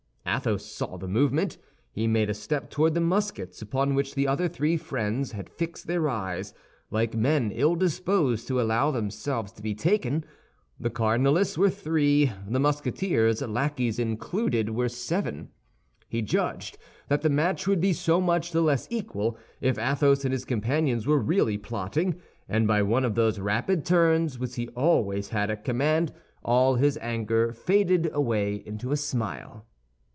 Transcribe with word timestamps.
Athos 0.23 0.63
saw 0.65 0.97
the 0.97 1.09
movement; 1.09 1.57
he 1.91 2.07
made 2.07 2.29
a 2.29 2.33
step 2.33 2.69
toward 2.69 2.93
the 2.93 3.01
muskets, 3.01 3.61
upon 3.61 3.95
which 3.95 4.15
the 4.15 4.27
other 4.27 4.47
three 4.47 4.77
friends 4.77 5.33
had 5.33 5.49
fixed 5.49 5.87
their 5.87 6.07
eyes, 6.07 6.53
like 6.89 7.15
men 7.15 7.51
ill 7.51 7.75
disposed 7.75 8.47
to 8.47 8.61
allow 8.61 8.91
themselves 8.91 9.51
to 9.51 9.61
be 9.61 9.75
taken. 9.75 10.23
The 10.79 10.91
cardinalists 10.91 11.57
were 11.57 11.71
three; 11.71 12.31
the 12.47 12.61
Musketeers, 12.61 13.41
lackeys 13.41 13.99
included, 13.99 14.69
were 14.69 14.87
seven. 14.87 15.49
He 16.07 16.21
judged 16.21 16.77
that 17.09 17.23
the 17.23 17.29
match 17.29 17.67
would 17.67 17.81
be 17.81 17.91
so 17.91 18.21
much 18.21 18.51
the 18.51 18.61
less 18.61 18.87
equal, 18.89 19.37
if 19.59 19.77
Athos 19.77 20.23
and 20.23 20.31
his 20.31 20.45
companions 20.45 21.05
were 21.05 21.19
really 21.19 21.57
plotting; 21.57 22.21
and 22.47 22.67
by 22.67 22.83
one 22.83 23.03
of 23.03 23.15
those 23.15 23.39
rapid 23.39 23.83
turns 23.85 24.39
which 24.39 24.55
he 24.55 24.69
always 24.75 25.29
had 25.29 25.49
at 25.51 25.65
command, 25.65 26.13
all 26.45 26.75
his 26.75 26.97
anger 27.01 27.51
faded 27.51 28.09
away 28.13 28.53
into 28.65 28.91
a 28.93 28.97
smile. 28.97 29.65